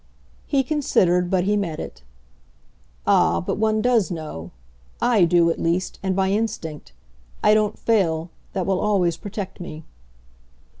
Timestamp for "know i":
4.09-5.25